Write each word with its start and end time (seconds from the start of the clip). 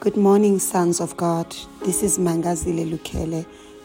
Good 0.00 0.16
morning, 0.16 0.58
sons 0.58 0.98
of 0.98 1.14
God. 1.18 1.54
This 1.84 2.02
is 2.02 2.16
Mangazile 2.16 2.90
Lukele 2.90 3.44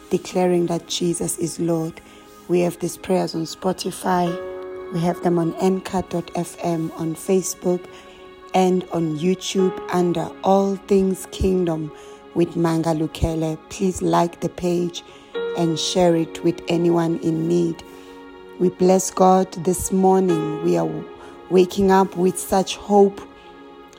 declaring 0.10 0.68
that 0.68 0.88
Jesus 0.88 1.38
is 1.40 1.60
Lord. 1.60 2.00
We 2.48 2.62
have 2.62 2.80
these 2.80 2.96
prayers 2.96 3.36
on 3.36 3.42
Spotify, 3.42 4.32
we 4.94 5.02
have 5.02 5.22
them 5.24 5.38
on 5.38 5.54
Anchor.fm, 5.56 6.98
on 6.98 7.16
Facebook, 7.16 7.86
and 8.54 8.86
on 8.94 9.18
YouTube 9.18 9.78
under 9.94 10.32
All 10.46 10.78
Things 10.78 11.28
Kingdom 11.34 11.92
with 12.34 12.56
Manga 12.56 12.92
Lukele. 12.94 13.60
Please 13.68 14.02
like 14.02 14.40
the 14.40 14.48
page 14.48 15.04
and 15.58 15.78
share 15.78 16.16
it 16.16 16.42
with 16.46 16.62
anyone 16.70 17.20
in 17.20 17.46
need. 17.50 17.84
We 18.58 18.70
bless 18.70 19.12
God 19.12 19.52
this 19.66 19.92
morning. 19.92 20.64
We 20.64 20.78
are 20.78 20.90
waking 21.50 21.92
up 21.92 22.16
with 22.16 22.40
such 22.40 22.78
hope 22.78 23.20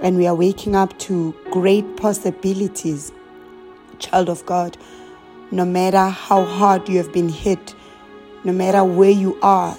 and 0.01 0.17
we 0.17 0.27
are 0.27 0.35
waking 0.35 0.77
up 0.77 0.99
to 1.01 1.35
great 1.51 1.97
possibilities. 1.97 3.13
Child 3.99 4.29
of 4.29 4.45
God, 4.47 4.77
no 5.51 5.65
matter 5.65 6.09
how 6.09 6.45
hard 6.45 6.89
you 6.89 6.99
have 6.99 7.13
been 7.13 7.29
hit, 7.29 7.75
no 8.45 8.53
matter 8.53 8.85
where 8.85 9.11
you 9.11 9.39
are, 9.43 9.73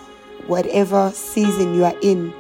whatever 0.48 1.12
season 1.12 1.76
you 1.76 1.86
are 1.86 1.98
in, 2.02 2.34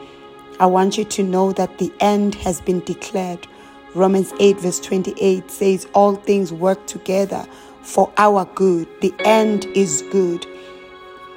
I 0.60 0.66
want 0.66 0.98
you 0.98 1.06
to 1.06 1.24
know 1.24 1.52
that 1.54 1.78
the 1.78 1.94
end 2.00 2.34
has 2.36 2.62
been 2.62 2.80
declared. 2.82 3.48
Romans 3.94 4.34
8, 4.40 4.60
verse 4.60 4.80
28 4.80 5.52
says, 5.52 5.88
All 5.94 6.16
things 6.16 6.52
work 6.52 6.88
together 6.88 7.48
for 7.82 8.12
our 8.18 8.46
good. 8.56 8.88
The 9.02 9.14
end 9.20 9.66
is 9.76 10.04
good. 10.12 10.46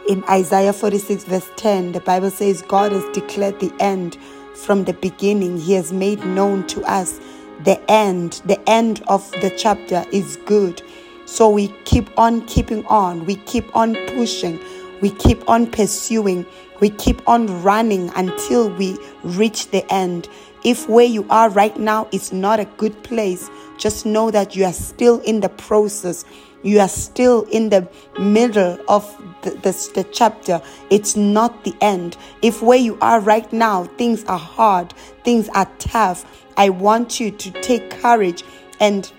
In 0.08 0.24
Isaiah 0.24 0.72
46, 0.72 1.24
verse 1.24 1.50
10, 1.56 1.92
the 1.92 2.00
Bible 2.00 2.30
says, 2.30 2.62
God 2.62 2.92
has 2.92 3.04
declared 3.12 3.60
the 3.60 3.72
end 3.78 4.16
from 4.64 4.84
the 4.84 4.92
beginning. 4.92 5.58
He 5.58 5.74
has 5.74 5.92
made 5.92 6.24
known 6.24 6.66
to 6.68 6.82
us 6.84 7.20
the 7.64 7.80
end. 7.90 8.42
The 8.44 8.60
end 8.68 9.02
of 9.08 9.30
the 9.40 9.50
chapter 9.50 10.04
is 10.12 10.36
good. 10.46 10.82
So 11.26 11.48
we 11.48 11.68
keep 11.84 12.10
on 12.18 12.46
keeping 12.46 12.84
on. 12.86 13.24
We 13.24 13.36
keep 13.36 13.74
on 13.76 13.94
pushing. 14.08 14.60
We 15.00 15.10
keep 15.10 15.48
on 15.48 15.70
pursuing. 15.70 16.46
We 16.80 16.90
keep 16.90 17.26
on 17.28 17.62
running 17.62 18.10
until 18.16 18.70
we 18.70 18.98
reach 19.22 19.70
the 19.70 19.84
end. 19.92 20.28
If 20.64 20.88
where 20.88 21.06
you 21.06 21.26
are 21.30 21.50
right 21.50 21.78
now 21.78 22.08
is 22.12 22.32
not 22.32 22.60
a 22.60 22.64
good 22.76 23.02
place, 23.02 23.50
just 23.78 24.04
know 24.04 24.30
that 24.30 24.56
you 24.56 24.64
are 24.64 24.72
still 24.72 25.20
in 25.20 25.40
the 25.40 25.48
process. 25.48 26.24
You 26.62 26.80
are 26.80 26.88
still 26.88 27.42
in 27.50 27.70
the 27.70 27.88
middle 28.18 28.78
of 28.88 29.04
the, 29.42 29.50
the, 29.50 29.90
the, 29.94 30.04
chapter. 30.12 30.60
It's 30.90 31.16
not 31.16 31.64
the 31.64 31.74
end. 31.80 32.16
If 32.42 32.60
where 32.60 32.78
you 32.78 32.98
are 33.00 33.20
right 33.20 33.50
now, 33.52 33.84
things 33.84 34.24
are 34.24 34.38
hard, 34.38 34.92
things 35.24 35.48
are 35.50 35.70
tough, 35.78 36.24
I 36.58 36.68
want 36.68 37.20
you 37.20 37.30
to 37.30 37.50
take 37.62 37.90
courage 37.90 38.44
and 38.80 39.10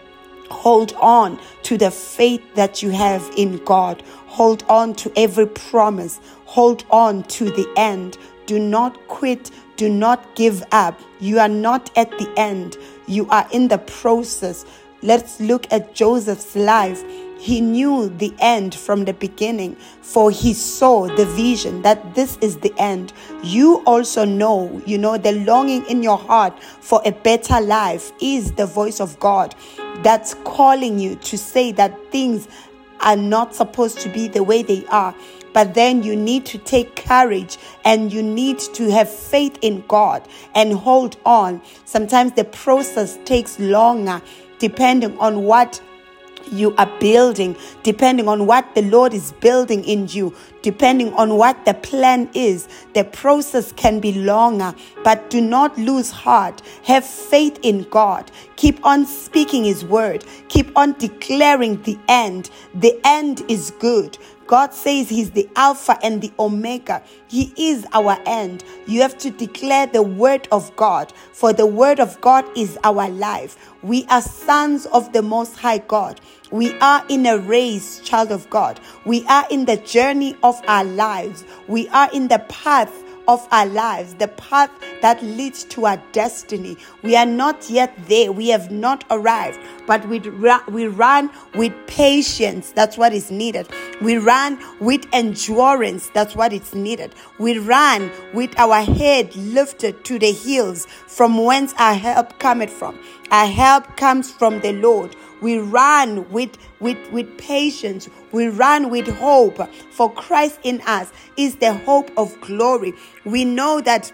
hold 0.52 0.94
on 1.02 1.40
to 1.64 1.78
the 1.78 1.90
faith 1.90 2.44
that 2.56 2.84
you 2.84 2.92
have 2.92 3.28
in 3.36 3.58
God. 3.66 4.04
Hold 4.28 4.64
on 4.70 4.94
to 4.96 5.12
every 5.16 5.48
promise. 5.48 6.20
Hold 6.52 6.84
on 6.92 7.24
to 7.40 7.46
the 7.46 7.66
end. 7.78 8.18
Do 8.46 8.60
not 8.60 9.08
quit. 9.08 9.52
Do 9.78 9.88
not 9.88 10.36
give 10.36 10.62
up. 10.74 11.00
You 11.22 11.40
are 11.40 11.48
not 11.48 11.90
at 11.98 12.12
the 12.20 12.30
end. 12.36 12.76
You 13.08 13.26
are 13.30 13.48
in 13.54 13.70
the 13.70 13.78
process. 13.78 14.66
Let's 15.02 15.40
look 15.40 15.66
at 15.72 15.96
Joseph's 15.96 16.54
life. 16.58 17.06
He 17.40 17.62
knew 17.62 18.10
the 18.10 18.34
end 18.40 18.76
from 18.76 19.06
the 19.06 19.14
beginning, 19.14 19.78
for 20.02 20.30
he 20.30 20.54
saw 20.54 21.08
the 21.16 21.26
vision 21.26 21.84
that 21.84 22.16
this 22.16 22.38
is 22.42 22.58
the 22.58 22.74
end. 22.78 23.14
You 23.44 23.82
also 23.86 24.26
know, 24.26 24.82
you 24.86 24.98
know, 24.98 25.18
the 25.18 25.32
longing 25.32 25.86
in 25.86 26.04
your 26.04 26.18
heart 26.18 26.62
for 26.62 27.02
a 27.06 27.14
better 27.14 27.62
life 27.62 28.12
is 28.22 28.52
the 28.52 28.66
voice 28.66 29.00
of 29.00 29.18
God 29.22 29.56
that's 30.04 30.34
calling 30.44 31.00
you 31.00 31.16
to 31.16 31.38
say 31.38 31.72
that 31.72 32.12
things 32.12 32.50
are 33.00 33.16
not 33.16 33.56
supposed 33.56 34.00
to 34.02 34.10
be 34.10 34.28
the 34.28 34.44
way 34.44 34.64
they 34.64 34.86
are. 34.88 35.16
But 35.54 35.74
then 35.74 36.04
you 36.04 36.16
need 36.16 36.46
to 36.48 36.58
take 36.58 36.96
courage 36.96 37.58
and 37.86 38.12
you 38.12 38.24
need 38.24 38.60
to 38.60 38.92
have 38.92 39.10
faith 39.10 39.58
in 39.62 39.84
God 39.88 40.28
and 40.56 40.74
hold 40.74 41.18
on. 41.26 41.62
Sometimes 41.86 42.34
the 42.34 42.46
process 42.46 43.18
takes 43.26 43.60
longer 43.60 44.22
depending 44.60 45.18
on 45.20 45.44
what 45.44 45.82
you 46.52 46.76
are 46.78 46.92
building, 47.00 47.56
depending 47.84 48.28
on 48.28 48.46
what 48.46 48.76
the 48.76 48.82
Lord 48.84 49.14
is 49.14 49.32
building 49.34 49.84
in 49.84 50.08
you, 50.08 50.36
depending 50.62 51.14
on 51.14 51.38
what 51.38 51.66
the 51.66 51.74
plan 51.74 52.30
is. 52.34 52.68
The 52.94 53.04
process 53.04 53.72
can 53.72 54.00
be 54.00 54.14
longer, 54.14 54.74
but 55.04 55.30
do 55.30 55.42
not 55.42 55.78
lose 55.78 56.12
heart. 56.12 56.62
Have 56.84 57.06
faith 57.06 57.60
in 57.62 57.84
God. 57.84 58.32
Keep 58.56 58.86
on 58.86 59.06
speaking 59.06 59.64
His 59.64 59.86
word. 59.86 60.26
Keep 60.50 60.76
on 60.78 60.94
declaring 60.94 61.82
the 61.84 61.98
end. 62.08 62.50
The 62.76 63.00
end 63.04 63.44
is 63.48 63.72
good. 63.80 64.18
God 64.52 64.74
says 64.74 65.08
He's 65.08 65.32
the 65.32 65.48
Alpha 65.56 65.98
and 66.04 66.22
the 66.22 66.30
Omega. 66.38 67.02
He 67.30 67.54
is 67.56 67.88
our 67.94 68.18
end. 68.26 68.66
You 68.86 69.02
have 69.02 69.18
to 69.20 69.32
declare 69.32 69.88
the 69.88 70.04
word 70.04 70.50
of 70.52 70.76
God, 70.76 71.14
for 71.32 71.54
the 71.54 71.66
word 71.66 72.02
of 72.02 72.20
God 72.20 72.44
is 72.58 72.78
our 72.84 73.08
life. 73.08 73.58
We 73.82 74.06
are 74.08 74.22
sons 74.22 74.88
of 74.88 75.14
the 75.14 75.22
Most 75.22 75.56
High 75.58 75.78
God. 75.78 76.20
We 76.52 76.78
are 76.80 77.02
in 77.08 77.26
a 77.28 77.38
race, 77.38 78.02
child 78.02 78.30
of 78.34 78.50
God. 78.50 78.82
We 79.06 79.26
are 79.28 79.46
in 79.50 79.64
the 79.64 79.78
journey 79.78 80.36
of 80.44 80.62
our 80.68 80.84
lives. 80.84 81.46
We 81.70 81.88
are 81.88 82.10
in 82.12 82.28
the 82.28 82.40
path 82.50 83.01
of 83.28 83.48
our 83.52 83.66
lives, 83.66 84.16
the 84.16 84.28
path 84.28 84.72
that 85.02 85.22
leads 85.24 85.64
to 85.66 85.86
our 85.86 86.02
destiny. 86.12 86.78
We 87.04 87.16
are 87.16 87.26
not 87.26 87.70
yet 87.70 87.94
there. 88.08 88.32
We 88.32 88.50
have 88.50 88.72
not 88.72 89.04
arrived, 89.10 89.60
but 89.88 90.08
we, 90.08 90.20
we 90.20 90.88
run 90.88 91.30
with 91.56 91.74
patience. 91.88 92.72
That's 92.72 92.98
what 92.98 93.14
is 93.14 93.32
needed. 93.32 93.68
We 94.02 94.18
run 94.18 94.60
with 94.80 95.06
endurance. 95.14 96.10
That's 96.14 96.36
what 96.36 96.54
is 96.54 96.74
needed. 96.74 97.16
We 97.40 97.58
run 97.58 98.12
with 98.34 98.58
our 98.58 98.82
head 98.82 99.36
lifted 99.36 100.04
to 100.06 100.20
the 100.20 100.32
hills 100.32 100.86
from 101.08 101.38
whence 101.38 101.74
our 101.78 101.96
help 101.96 102.40
cometh 102.40 102.72
from. 102.72 103.00
Our 103.32 103.48
help 103.48 103.98
comes 103.98 104.32
from 104.32 104.60
the 104.60 104.74
Lord 104.74 105.16
we 105.42 105.58
run 105.58 106.30
with, 106.32 106.58
with, 106.80 107.12
with 107.12 107.38
patience. 107.38 108.10
We 108.32 108.48
run 108.48 108.90
with 108.90 109.08
hope. 109.08 109.60
For 109.92 110.12
Christ 110.14 110.60
in 110.64 110.82
us 110.82 111.12
is 111.38 111.56
the 111.58 111.74
hope 111.74 112.12
of 112.18 112.40
glory. 112.42 112.94
We 113.26 113.44
know 113.46 113.82
that 113.82 114.12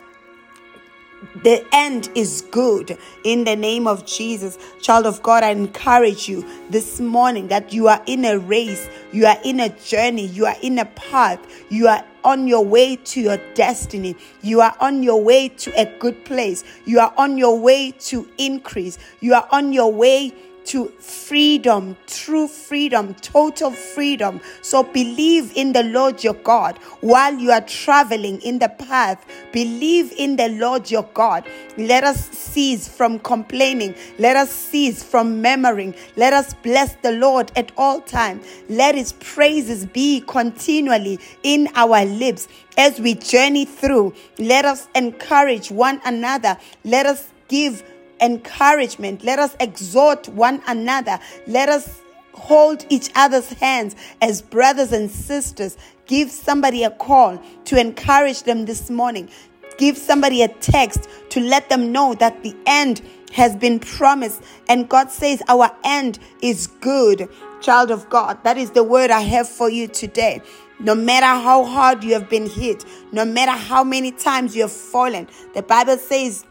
the 1.44 1.66
end 1.72 2.10
is 2.16 2.44
good 2.52 2.98
in 3.24 3.44
the 3.44 3.56
name 3.56 3.88
of 3.88 4.06
Jesus. 4.06 4.58
Child 4.82 5.06
of 5.06 5.22
God, 5.24 5.44
I 5.44 5.50
encourage 5.50 6.30
you 6.30 6.46
this 6.70 7.00
morning 7.00 7.48
that 7.48 7.74
you 7.74 7.88
are 7.88 8.02
in 8.06 8.26
a 8.26 8.38
race, 8.38 8.88
you 9.12 9.26
are 9.26 9.38
in 9.44 9.60
a 9.60 9.70
journey, 9.70 10.28
you 10.28 10.46
are 10.46 10.56
in 10.62 10.80
a 10.80 10.86
path, 10.86 11.40
you 11.70 11.88
are 11.88 12.04
on 12.24 12.48
your 12.48 12.64
way 12.64 12.96
to 12.98 13.22
your 13.22 13.38
destiny, 13.54 14.16
you 14.42 14.62
are 14.62 14.76
on 14.80 15.02
your 15.02 15.22
way 15.22 15.50
to 15.50 15.72
a 15.80 15.86
good 15.98 16.24
place, 16.26 16.64
you 16.86 17.00
are 17.00 17.14
on 17.18 17.38
your 17.38 17.60
way 17.60 17.92
to 17.92 18.28
increase, 18.38 18.98
you 19.20 19.34
are 19.34 19.48
on 19.52 19.74
your 19.74 19.92
way 19.92 20.34
to 20.68 20.90
freedom, 21.00 21.96
true 22.08 22.48
freedom, 22.48 23.14
total 23.16 23.72
freedom. 23.72 24.42
So 24.62 24.84
believe 24.84 25.54
in 25.56 25.72
the 25.72 25.84
Lord 25.84 26.24
your 26.24 26.34
God 26.34 26.78
while 27.02 27.34
you 27.34 27.52
are 27.52 27.62
traveling 27.62 28.42
in 28.42 28.60
the 28.60 28.70
path. 28.70 29.26
Believe 29.54 30.12
in 30.18 30.36
the 30.36 30.50
Lord 30.50 30.92
your 30.92 31.08
God. 31.14 31.48
Let 31.78 32.04
us 32.04 32.30
cease 32.30 32.88
from 32.88 33.20
complaining. 33.20 33.96
Let 34.20 34.36
us 34.36 34.52
cease 34.52 35.04
from 35.04 35.42
murmuring. 35.42 35.96
Let 36.18 36.34
us 36.34 36.54
bless 36.54 36.96
the 36.96 37.14
Lord 37.14 37.52
at 37.56 37.72
all 37.78 38.02
times. 38.02 38.46
Let 38.68 38.96
his 38.96 39.14
praises 39.14 39.86
be 39.86 40.22
continually 40.22 41.20
in 41.44 41.70
our 41.76 42.04
lips 42.04 42.50
as 42.78 43.00
we 43.00 43.16
journey 43.16 43.64
through. 43.66 44.14
Let 44.38 44.66
us 44.66 44.88
encourage 44.96 45.72
one 45.72 46.02
another. 46.04 46.58
Let 46.84 47.06
us 47.06 47.30
give 47.48 47.84
encouragement. 48.22 49.24
Let 49.24 49.40
us 49.40 49.56
exhort 49.60 50.28
one 50.30 50.62
another. 50.68 51.20
Let 51.46 51.70
us 51.70 52.02
hold 52.34 52.86
each 52.90 53.10
other's 53.16 53.52
hands 53.54 53.96
as 54.22 54.42
brothers 54.42 54.92
and 54.92 55.10
sisters. 55.10 55.78
Give 56.06 56.32
somebody 56.32 56.84
a 56.84 56.92
call 56.92 57.42
to 57.66 57.80
encourage 57.80 58.44
them 58.44 58.66
this 58.66 58.90
morning. 58.90 59.30
Give 59.78 59.98
somebody 59.98 60.42
a 60.42 60.48
text 60.48 61.10
to 61.30 61.40
let 61.40 61.70
them 61.70 61.92
know 61.92 62.14
that 62.16 62.44
the 62.44 62.56
end 62.66 63.02
has 63.34 63.56
been 63.56 63.80
promised. 63.80 64.42
And 64.70 64.90
God 64.90 65.12
says 65.12 65.42
our 65.48 65.70
end 65.84 66.20
is 66.42 66.68
good. 66.68 67.30
Child 67.62 67.92
of 67.92 68.10
God, 68.10 68.44
that 68.44 68.58
is 68.58 68.72
the 68.72 68.84
word 68.84 69.10
I 69.10 69.22
have 69.22 69.50
for 69.50 69.70
you 69.70 69.88
today. 69.88 70.42
No 70.80 70.94
matter 70.94 71.26
how 71.26 71.64
hard 71.64 72.04
you 72.04 72.14
have 72.14 72.30
been 72.30 72.48
hit, 72.48 72.86
no 73.12 73.26
matter 73.26 73.52
how 73.52 73.84
many 73.84 74.12
times 74.12 74.56
you 74.56 74.62
have 74.62 74.72
fallen, 74.72 75.28
the 75.56 75.64
Bible 75.64 75.98
says 75.98 76.46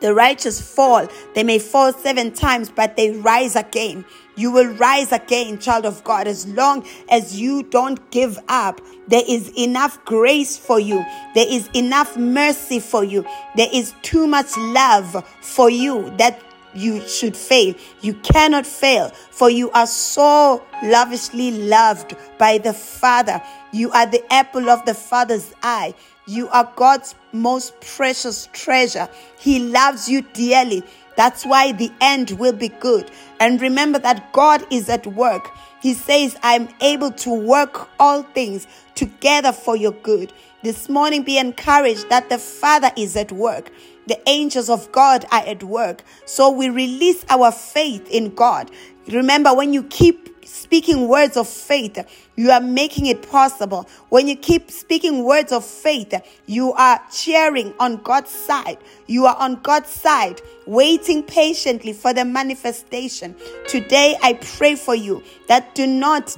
the 0.00 0.14
righteous 0.14 0.60
fall. 0.60 1.08
They 1.34 1.42
may 1.42 1.58
fall 1.58 1.92
seven 1.92 2.32
times, 2.32 2.70
but 2.70 2.96
they 2.96 3.12
rise 3.12 3.56
again. 3.56 4.04
You 4.36 4.50
will 4.50 4.74
rise 4.74 5.12
again, 5.12 5.58
child 5.58 5.86
of 5.86 6.04
God, 6.04 6.26
as 6.26 6.46
long 6.46 6.86
as 7.08 7.40
you 7.40 7.62
don't 7.62 8.10
give 8.10 8.38
up. 8.48 8.80
There 9.08 9.24
is 9.26 9.50
enough 9.56 10.04
grace 10.04 10.58
for 10.58 10.78
you. 10.78 11.04
There 11.34 11.46
is 11.48 11.68
enough 11.74 12.16
mercy 12.16 12.80
for 12.80 13.02
you. 13.02 13.24
There 13.56 13.68
is 13.72 13.94
too 14.02 14.26
much 14.26 14.56
love 14.56 15.24
for 15.40 15.70
you 15.70 16.12
that 16.18 16.42
you 16.74 17.00
should 17.08 17.36
fail. 17.36 17.74
You 18.02 18.14
cannot 18.14 18.66
fail, 18.66 19.08
for 19.30 19.48
you 19.48 19.70
are 19.70 19.86
so 19.86 20.62
lavishly 20.82 21.50
loved 21.52 22.14
by 22.38 22.58
the 22.58 22.74
Father. 22.74 23.40
You 23.72 23.90
are 23.92 24.06
the 24.06 24.22
apple 24.32 24.68
of 24.68 24.84
the 24.84 24.94
Father's 24.94 25.54
eye. 25.62 25.94
You 26.26 26.48
are 26.48 26.70
God's 26.74 27.14
most 27.32 27.80
precious 27.80 28.48
treasure. 28.52 29.08
He 29.38 29.60
loves 29.60 30.08
you 30.08 30.22
dearly. 30.22 30.82
That's 31.16 31.46
why 31.46 31.70
the 31.72 31.92
end 32.00 32.32
will 32.32 32.52
be 32.52 32.68
good. 32.68 33.10
And 33.38 33.60
remember 33.60 34.00
that 34.00 34.32
God 34.32 34.66
is 34.72 34.88
at 34.88 35.06
work. 35.06 35.50
He 35.80 35.94
says, 35.94 36.36
I'm 36.42 36.68
able 36.80 37.12
to 37.12 37.30
work 37.32 37.88
all 38.00 38.24
things 38.24 38.66
together 38.96 39.52
for 39.52 39.76
your 39.76 39.92
good. 39.92 40.32
This 40.62 40.88
morning, 40.88 41.22
be 41.22 41.38
encouraged 41.38 42.08
that 42.08 42.28
the 42.28 42.38
Father 42.38 42.90
is 42.96 43.16
at 43.16 43.30
work. 43.30 43.70
The 44.08 44.20
angels 44.28 44.68
of 44.68 44.90
God 44.90 45.24
are 45.30 45.46
at 45.46 45.62
work. 45.62 46.02
So 46.24 46.50
we 46.50 46.70
release 46.70 47.24
our 47.28 47.52
faith 47.52 48.10
in 48.10 48.34
God. 48.34 48.70
Remember, 49.06 49.54
when 49.54 49.72
you 49.72 49.84
keep 49.84 50.25
speaking 50.46 51.08
words 51.08 51.36
of 51.36 51.48
faith, 51.48 51.98
you 52.36 52.50
are 52.50 52.60
making 52.60 53.06
it 53.06 53.28
possible. 53.28 53.88
When 54.08 54.28
you 54.28 54.36
keep 54.36 54.70
speaking 54.70 55.24
words 55.24 55.52
of 55.52 55.64
faith, 55.64 56.14
you 56.46 56.72
are 56.72 57.00
cheering 57.12 57.74
on 57.78 57.96
God's 57.98 58.30
side. 58.30 58.78
You 59.06 59.26
are 59.26 59.36
on 59.36 59.60
God's 59.62 59.90
side, 59.90 60.40
waiting 60.66 61.22
patiently 61.22 61.92
for 61.92 62.12
the 62.12 62.24
manifestation. 62.24 63.34
Today, 63.68 64.16
I 64.22 64.34
pray 64.34 64.74
for 64.74 64.94
you 64.94 65.22
that 65.48 65.74
do 65.74 65.86
not 65.86 66.36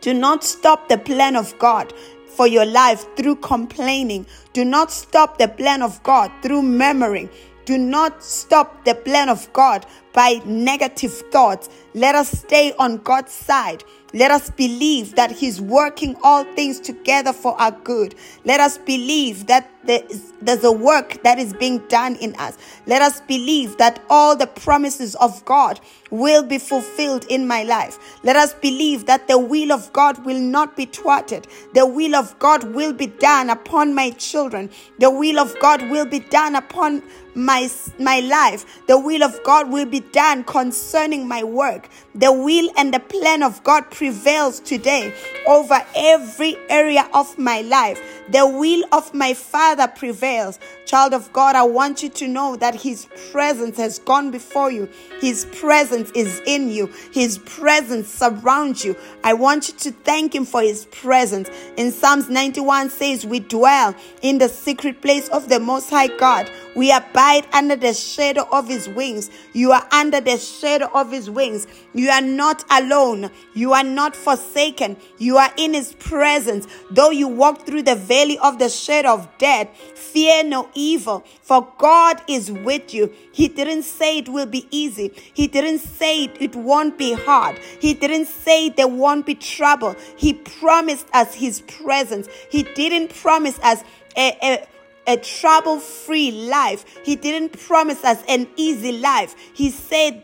do 0.00 0.14
not 0.14 0.44
stop 0.44 0.88
the 0.88 0.98
plan 0.98 1.34
of 1.34 1.58
God 1.58 1.92
for 2.36 2.46
your 2.46 2.66
life 2.66 3.04
through 3.16 3.36
complaining. 3.36 4.26
Do 4.52 4.64
not 4.64 4.92
stop 4.92 5.38
the 5.38 5.48
plan 5.48 5.82
of 5.82 6.00
God 6.02 6.30
through 6.42 6.62
murmuring. 6.62 7.30
Do 7.66 7.76
not 7.76 8.22
stop 8.22 8.84
the 8.84 8.94
plan 8.94 9.28
of 9.28 9.52
God 9.52 9.86
by 10.12 10.40
negative 10.46 11.12
thoughts. 11.32 11.68
Let 11.94 12.14
us 12.14 12.30
stay 12.30 12.72
on 12.78 12.98
God's 12.98 13.32
side. 13.32 13.82
Let 14.14 14.30
us 14.30 14.50
believe 14.50 15.16
that 15.16 15.32
He's 15.32 15.60
working 15.60 16.16
all 16.22 16.44
things 16.54 16.78
together 16.78 17.32
for 17.32 17.60
our 17.60 17.72
good. 17.72 18.14
Let 18.44 18.60
us 18.60 18.78
believe 18.78 19.48
that 19.48 19.68
there's 19.86 20.64
a 20.64 20.72
work 20.72 21.22
that 21.22 21.38
is 21.38 21.52
being 21.54 21.78
done 21.88 22.16
in 22.16 22.34
us. 22.36 22.56
Let 22.86 23.02
us 23.02 23.20
believe 23.22 23.76
that 23.78 24.02
all 24.08 24.36
the 24.36 24.46
promises 24.46 25.14
of 25.16 25.44
God 25.44 25.80
will 26.10 26.42
be 26.42 26.58
fulfilled 26.58 27.24
in 27.28 27.46
my 27.46 27.62
life. 27.62 27.98
Let 28.22 28.36
us 28.36 28.54
believe 28.54 29.06
that 29.06 29.28
the 29.28 29.38
will 29.38 29.72
of 29.72 29.92
God 29.92 30.24
will 30.24 30.38
not 30.38 30.76
be 30.76 30.86
thwarted. 30.86 31.46
The 31.74 31.86
will 31.86 32.14
of 32.14 32.38
God 32.38 32.74
will 32.74 32.92
be 32.92 33.06
done 33.06 33.50
upon 33.50 33.94
my 33.94 34.10
children. 34.10 34.70
The 34.98 35.10
will 35.10 35.38
of 35.38 35.58
God 35.60 35.82
will 35.90 36.06
be 36.06 36.20
done 36.20 36.54
upon 36.54 37.02
my, 37.34 37.68
my 37.98 38.20
life. 38.20 38.86
The 38.86 38.98
will 38.98 39.22
of 39.22 39.38
God 39.44 39.70
will 39.70 39.86
be 39.86 40.00
done 40.00 40.44
concerning 40.44 41.28
my 41.28 41.44
work. 41.44 41.88
The 42.14 42.32
will 42.32 42.70
and 42.76 42.94
the 42.94 43.00
plan 43.00 43.42
of 43.42 43.62
God 43.62 43.90
prevails 43.90 44.60
today 44.60 45.14
over 45.46 45.84
every 45.94 46.56
area 46.68 47.08
of 47.12 47.38
my 47.38 47.60
life. 47.60 48.00
The 48.30 48.46
will 48.46 48.84
of 48.92 49.12
my 49.12 49.34
Father 49.34 49.75
prevails. 49.96 50.58
Child 50.86 51.14
of 51.14 51.32
God, 51.32 51.56
I 51.56 51.62
want 51.64 52.02
you 52.02 52.08
to 52.08 52.28
know 52.28 52.56
that 52.56 52.74
His 52.74 53.06
presence 53.32 53.76
has 53.76 53.98
gone 53.98 54.30
before 54.30 54.70
you. 54.70 54.88
His 55.20 55.44
presence 55.46 56.10
is 56.12 56.40
in 56.46 56.70
you. 56.70 56.86
His 57.12 57.38
presence 57.38 58.08
surrounds 58.08 58.84
you. 58.84 58.96
I 59.22 59.34
want 59.34 59.68
you 59.68 59.74
to 59.74 59.90
thank 59.90 60.34
Him 60.34 60.44
for 60.44 60.62
His 60.62 60.86
presence. 60.86 61.50
In 61.76 61.92
Psalms 61.92 62.28
91 62.30 62.90
says, 62.90 63.26
We 63.26 63.40
dwell 63.40 63.94
in 64.22 64.38
the 64.38 64.48
secret 64.48 65.02
place 65.02 65.28
of 65.28 65.48
the 65.48 65.60
Most 65.60 65.90
High 65.90 66.16
God. 66.16 66.50
We 66.76 66.92
abide 66.92 67.46
under 67.54 67.74
the 67.74 67.94
shadow 67.94 68.46
of 68.52 68.68
His 68.68 68.86
wings. 68.86 69.30
You 69.54 69.72
are 69.72 69.86
under 69.90 70.20
the 70.20 70.36
shadow 70.36 70.90
of 70.94 71.10
His 71.10 71.30
wings. 71.30 71.66
You 71.94 72.10
are 72.10 72.20
not 72.20 72.64
alone. 72.70 73.30
You 73.54 73.72
are 73.72 73.82
not 73.82 74.14
forsaken. 74.14 74.98
You 75.16 75.38
are 75.38 75.50
in 75.56 75.72
His 75.72 75.94
presence. 75.94 76.68
Though 76.90 77.10
you 77.10 77.28
walk 77.28 77.64
through 77.64 77.84
the 77.84 77.96
valley 77.96 78.38
of 78.38 78.58
the 78.58 78.68
shadow 78.68 79.14
of 79.14 79.28
death, 79.38 79.74
fear 79.94 80.44
no 80.44 80.68
evil, 80.74 81.24
for 81.40 81.66
God 81.78 82.20
is 82.28 82.52
with 82.52 82.92
you. 82.92 83.10
He 83.32 83.48
didn't 83.48 83.84
say 83.84 84.18
it 84.18 84.28
will 84.28 84.46
be 84.46 84.68
easy. 84.70 85.12
He 85.32 85.46
didn't 85.46 85.78
say 85.78 86.24
it 86.24 86.54
won't 86.54 86.98
be 86.98 87.14
hard. 87.14 87.58
He 87.80 87.94
didn't 87.94 88.26
say 88.26 88.68
there 88.68 88.86
won't 88.86 89.24
be 89.24 89.34
trouble. 89.34 89.96
He 90.16 90.34
promised 90.34 91.06
us 91.14 91.34
His 91.34 91.62
presence. 91.62 92.28
He 92.50 92.64
didn't 92.64 93.14
promise 93.14 93.58
us 93.60 93.82
a, 94.16 94.36
a 94.42 94.66
a 95.06 95.16
trouble 95.16 95.80
free 95.80 96.30
life. 96.30 96.84
He 97.04 97.16
didn't 97.16 97.58
promise 97.58 98.04
us 98.04 98.22
an 98.28 98.48
easy 98.56 98.92
life. 98.98 99.34
He 99.54 99.70
said 99.70 100.22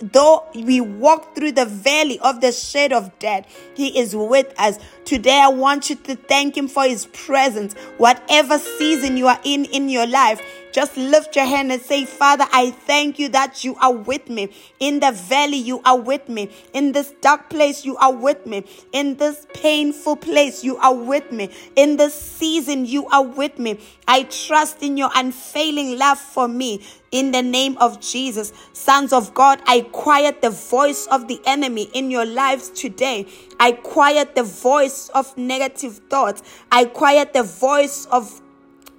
though 0.00 0.46
we 0.54 0.80
walk 0.80 1.34
through 1.34 1.52
the 1.52 1.66
valley 1.66 2.18
of 2.20 2.40
the 2.40 2.52
shade 2.52 2.92
of 2.92 3.16
death, 3.18 3.46
He 3.74 3.98
is 3.98 4.14
with 4.16 4.52
us. 4.58 4.78
Today, 5.10 5.40
I 5.42 5.48
want 5.48 5.90
you 5.90 5.96
to 5.96 6.14
thank 6.14 6.56
Him 6.56 6.68
for 6.68 6.84
His 6.84 7.06
presence. 7.06 7.74
Whatever 7.98 8.60
season 8.60 9.16
you 9.16 9.26
are 9.26 9.40
in 9.42 9.64
in 9.64 9.88
your 9.88 10.06
life, 10.06 10.40
just 10.72 10.96
lift 10.96 11.34
your 11.34 11.46
hand 11.46 11.72
and 11.72 11.82
say, 11.82 12.04
Father, 12.04 12.46
I 12.52 12.70
thank 12.70 13.18
you 13.18 13.28
that 13.30 13.64
you 13.64 13.74
are 13.76 13.92
with 13.92 14.28
me. 14.28 14.50
In 14.78 15.00
the 15.00 15.10
valley, 15.10 15.56
you 15.56 15.82
are 15.84 15.98
with 15.98 16.28
me. 16.28 16.48
In 16.72 16.92
this 16.92 17.12
dark 17.20 17.50
place, 17.50 17.84
you 17.84 17.96
are 17.96 18.12
with 18.12 18.46
me. 18.46 18.64
In 18.92 19.16
this 19.16 19.48
painful 19.52 20.16
place, 20.16 20.62
you 20.62 20.76
are 20.76 20.94
with 20.94 21.32
me. 21.32 21.50
In 21.74 21.96
this 21.96 22.14
season, 22.14 22.86
you 22.86 23.06
are 23.08 23.24
with 23.24 23.58
me. 23.58 23.80
I 24.06 24.24
trust 24.24 24.82
in 24.82 24.96
your 24.96 25.10
unfailing 25.14 25.98
love 25.98 26.18
for 26.18 26.46
me. 26.46 26.84
In 27.10 27.32
the 27.32 27.42
name 27.42 27.76
of 27.78 28.00
Jesus, 28.00 28.52
sons 28.72 29.12
of 29.12 29.34
God, 29.34 29.60
I 29.66 29.80
quiet 29.80 30.42
the 30.42 30.50
voice 30.50 31.08
of 31.08 31.26
the 31.26 31.40
enemy 31.44 31.90
in 31.92 32.08
your 32.08 32.24
lives 32.24 32.70
today. 32.70 33.26
I 33.58 33.72
quiet 33.72 34.36
the 34.36 34.44
voice 34.44 34.99
of 35.08 35.36
negative 35.36 35.98
thoughts. 36.10 36.42
I 36.70 36.84
quiet 36.84 37.32
the 37.32 37.42
voice 37.42 38.06
of 38.06 38.40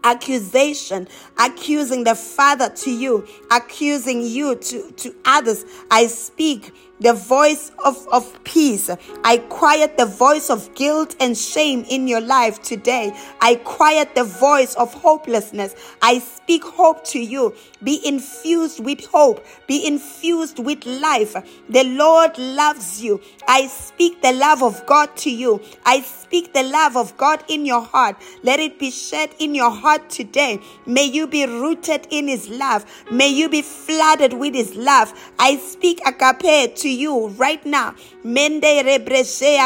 accusation, 0.03 1.07
accusing 1.39 2.03
the 2.03 2.15
Father 2.15 2.69
to 2.69 2.91
you, 2.91 3.27
accusing 3.51 4.21
you 4.21 4.55
to, 4.55 4.91
to 4.91 5.15
others. 5.25 5.65
I 5.89 6.07
speak 6.07 6.73
the 7.01 7.13
voice 7.13 7.71
of, 7.83 8.07
of 8.11 8.43
peace. 8.43 8.89
I 9.23 9.37
quiet 9.37 9.97
the 9.97 10.05
voice 10.05 10.49
of 10.49 10.73
guilt 10.75 11.15
and 11.19 11.35
shame 11.35 11.83
in 11.89 12.07
your 12.07 12.21
life 12.21 12.61
today. 12.61 13.11
I 13.41 13.55
quiet 13.55 14.13
the 14.13 14.23
voice 14.23 14.75
of 14.75 14.93
hopelessness. 14.93 15.75
I 16.01 16.19
speak 16.19 16.63
hope 16.63 17.03
to 17.05 17.19
you. 17.19 17.55
Be 17.83 17.99
infused 18.07 18.83
with 18.83 19.05
hope. 19.07 19.43
Be 19.67 19.85
infused 19.85 20.59
with 20.59 20.85
life. 20.85 21.35
The 21.69 21.83
Lord 21.83 22.37
loves 22.37 23.01
you. 23.01 23.19
I 23.47 23.67
speak 23.67 24.21
the 24.21 24.33
love 24.33 24.61
of 24.61 24.85
God 24.85 25.17
to 25.17 25.31
you. 25.31 25.59
I 25.85 26.01
speak 26.01 26.53
the 26.53 26.63
love 26.63 26.95
of 26.95 27.17
God 27.17 27.43
in 27.47 27.65
your 27.65 27.81
heart. 27.81 28.15
Let 28.43 28.59
it 28.59 28.77
be 28.77 28.91
shed 28.91 29.31
in 29.39 29.55
your 29.55 29.71
heart 29.71 30.09
today. 30.09 30.59
May 30.85 31.05
you 31.05 31.25
be 31.25 31.45
rooted 31.47 32.07
in 32.11 32.27
His 32.27 32.47
love. 32.47 32.85
May 33.11 33.29
you 33.29 33.49
be 33.49 33.63
flooded 33.63 34.33
with 34.33 34.53
His 34.53 34.75
love. 34.75 35.13
I 35.39 35.57
speak 35.57 35.99
agape 36.05 36.75
to 36.75 36.90
you 36.91 37.29
right 37.39 37.63
now. 37.65 37.95
Mende 38.23 38.83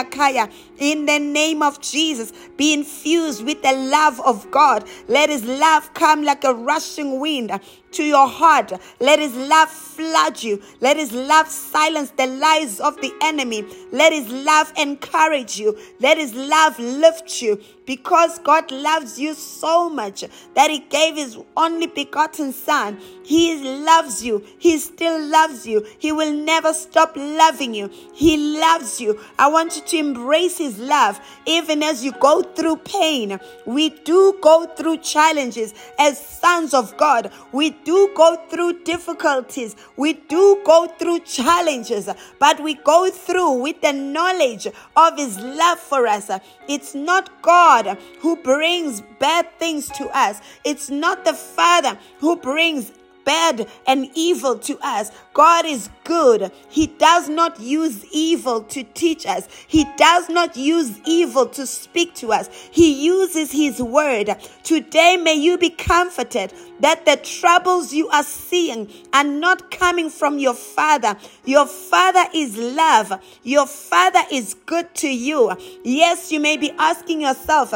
kaya. 0.10 0.50
In 0.78 1.06
the 1.06 1.20
name 1.20 1.62
of 1.62 1.82
Jesus, 1.82 2.34
be 2.58 2.74
infused 2.74 3.46
with 3.46 3.62
the 3.62 3.74
love 3.74 4.20
of 4.22 4.50
God. 4.52 4.88
Let 5.08 5.30
His 5.30 5.46
love 5.46 5.94
come 5.94 6.24
like 6.24 6.44
a 6.44 6.54
rushing 6.54 7.20
wind 7.20 7.52
to 7.92 8.04
your 8.04 8.28
heart. 8.28 8.74
Let 9.00 9.20
His 9.20 9.36
love 9.36 9.70
flood 9.70 10.44
you. 10.44 10.62
Let 10.82 10.98
His 10.98 11.14
love 11.14 11.48
silence 11.48 12.12
the 12.12 12.28
lies 12.28 12.80
of 12.80 13.00
the 13.02 13.14
enemy. 13.22 13.66
Let 13.92 14.12
His 14.12 14.30
love 14.30 14.74
encourage 14.78 15.58
you. 15.58 15.78
Let 16.00 16.18
His 16.18 16.34
love 16.34 16.78
lift 16.78 17.42
you 17.42 17.62
because 17.86 18.40
God 18.40 18.72
loves 18.72 19.20
you 19.20 19.34
so 19.34 19.90
much 19.90 20.26
that 20.56 20.70
He 20.70 20.80
gave 20.80 21.16
His 21.16 21.38
only 21.56 21.88
begotten 21.88 22.52
Son. 22.52 23.00
He 23.24 23.56
loves 23.84 24.24
you. 24.24 24.46
He 24.58 24.78
still 24.78 25.24
loves 25.26 25.66
you. 25.66 25.86
He 25.98 26.12
will 26.12 26.34
never 26.34 26.74
stop 26.74 27.14
loving 27.16 27.74
you. 27.74 27.90
He 28.14 28.60
loves 28.60 29.00
you. 29.00 29.20
I 29.40 29.48
want 29.48 29.76
you 29.76 29.82
to 29.84 29.98
embrace 29.98 30.58
His 30.66 30.80
love 30.80 31.20
even 31.46 31.84
as 31.84 32.04
you 32.04 32.12
go 32.14 32.42
through 32.42 32.78
pain. 32.78 33.40
We 33.66 33.90
do 33.90 34.38
go 34.42 34.66
through 34.66 34.98
challenges 34.98 35.74
as 36.00 36.20
sons 36.20 36.74
of 36.74 36.98
God. 36.98 37.32
We 37.52 37.70
do 37.70 38.12
go 38.16 38.38
through 38.50 38.84
difficulties. 38.84 39.76
We 39.96 40.14
do 40.14 40.62
go 40.66 40.88
through 41.00 41.20
challenges, 41.20 42.10
but 42.40 42.62
we 42.62 42.74
go 42.76 43.10
through 43.12 43.62
with 43.62 43.82
the 43.82 43.94
knowledge 43.94 44.68
of 44.96 45.18
His 45.18 45.38
love 45.40 45.80
for 45.80 46.08
us. 46.08 46.32
It's 46.68 46.96
not 46.96 47.42
God 47.42 47.98
who 48.22 48.36
brings 48.38 49.02
bad 49.20 49.46
things 49.60 49.88
to 49.90 50.06
us. 50.18 50.42
It's 50.64 50.90
not 50.90 51.26
the 51.26 51.34
Father 51.34 51.98
who 52.20 52.36
brings 52.38 52.92
bad 53.26 53.68
and 53.86 54.10
evil 54.14 54.58
to 54.60 54.78
us. 54.82 55.12
God 55.34 55.66
is 55.66 55.90
good. 56.04 56.52
He 56.70 56.88
does 56.88 57.28
not 57.28 57.60
use 57.60 58.06
evil 58.12 58.62
to 58.64 58.84
teach 58.84 59.26
us. 59.26 59.48
He 59.68 59.86
does 59.98 60.30
not 60.30 60.56
use 60.56 61.00
evil 61.06 61.48
to 61.48 61.68
speak 61.68 62.14
to 62.16 62.32
us. 62.32 62.50
He 62.72 63.06
uses 63.06 63.52
his 63.52 63.82
word. 63.82 64.36
Today 64.64 65.18
may 65.18 65.36
you 65.36 65.58
be 65.58 65.70
comforted 65.70 66.54
that 66.80 67.06
the 67.06 67.18
troubles 67.18 67.94
you 67.94 68.08
are 68.10 68.24
seeing 68.24 68.90
are 69.14 69.24
not 69.24 69.72
coming 69.72 70.10
from 70.10 70.40
your 70.40 70.54
father. 70.54 71.18
Your 71.46 71.66
father 71.66 72.26
is 72.34 72.58
love. 72.58 73.22
Your 73.44 73.68
father 73.68 74.22
is 74.32 74.54
good 74.66 74.94
to 74.96 75.10
you. 75.10 75.52
Yes, 75.84 76.32
you 76.32 76.40
may 76.40 76.58
be 76.58 76.72
asking 76.78 77.22
yourself, 77.22 77.74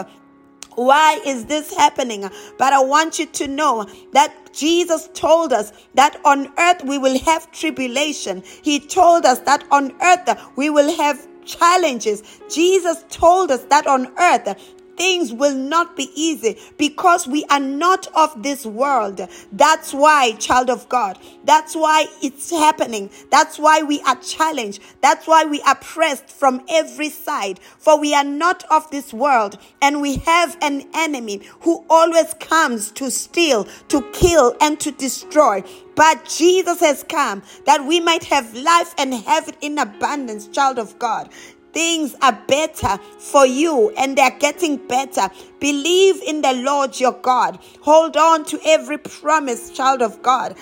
why 0.79 1.19
is 1.25 1.45
this 1.45 1.73
happening? 1.75 2.29
But 2.57 2.71
I 2.71 2.79
want 2.79 3.19
you 3.19 3.25
to 3.25 3.47
know 3.47 3.85
that 4.13 4.53
Jesus 4.53 5.09
told 5.13 5.51
us 5.51 5.73
that 5.95 6.17
on 6.23 6.53
earth 6.57 6.83
we 6.85 6.97
will 6.97 7.19
have 7.19 7.51
tribulation. 7.51 8.43
He 8.61 8.79
told 8.79 9.25
us 9.25 9.39
that 9.39 9.65
on 9.71 9.93
earth 10.01 10.41
we 10.55 10.69
will 10.69 10.95
have 10.95 11.27
challenges. 11.43 12.23
Jesus 12.49 13.03
told 13.09 13.51
us 13.51 13.63
that 13.65 13.87
on 13.87 14.07
earth 14.17 14.57
things 14.99 15.31
will 15.31 15.55
not 15.55 15.95
be 15.95 16.11
easy 16.13 16.59
because 16.77 17.25
we 17.25 17.45
are 17.45 17.59
not 17.59 18.05
of 18.15 18.43
this 18.43 18.65
world. 18.65 19.21
That's 19.51 19.93
why, 19.93 20.33
child 20.33 20.69
of 20.69 20.89
God, 20.89 21.17
that's 21.45 21.73
why 21.73 22.07
it's 22.21 22.51
happening. 22.51 23.09
That's 23.31 23.57
why 23.57 23.81
we 23.81 24.01
are 24.01 24.17
challenged. 24.17 24.81
That's 25.01 25.25
why 25.25 25.45
we 25.45 25.61
are 25.61 25.75
pressed 25.75 26.29
from 26.29 26.65
every 26.69 27.09
side. 27.09 27.59
For 27.77 27.97
we 27.97 28.13
are 28.13 28.25
not 28.25 28.65
of 28.69 28.91
this 28.91 29.13
world 29.13 29.57
and 29.81 30.01
we 30.01 30.17
have 30.17 30.57
an 30.61 30.83
enemy 30.93 31.41
who 31.61 31.85
always 31.89 32.33
comes 32.35 32.91
to 32.91 33.09
steal, 33.09 33.63
to 33.87 34.01
kill, 34.11 34.55
and 34.59 34.77
to 34.81 34.91
destroy. 34.91 35.63
But 35.95 36.25
Jesus 36.25 36.81
has 36.81 37.03
come 37.03 37.41
that 37.65 37.85
we 37.85 37.99
might 37.99 38.25
have 38.25 38.53
life 38.53 38.93
and 38.97 39.13
have 39.13 39.47
it 39.47 39.55
in 39.61 39.77
abundance, 39.77 40.47
child 40.47 40.77
of 40.77 40.99
God. 40.99 41.29
Things 41.73 42.15
are 42.21 42.37
better 42.47 42.97
for 43.19 43.45
you 43.45 43.91
and 43.97 44.17
they're 44.17 44.37
getting 44.39 44.77
better. 44.77 45.29
Believe 45.59 46.21
in 46.23 46.41
the 46.41 46.53
Lord 46.53 46.99
your 46.99 47.13
God. 47.13 47.59
Hold 47.81 48.17
on 48.17 48.45
to 48.45 48.59
every 48.65 48.97
promise, 48.97 49.69
child 49.69 50.01
of 50.01 50.21
God. 50.21 50.55